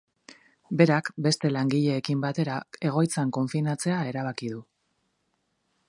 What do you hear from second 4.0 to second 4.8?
erabaki du.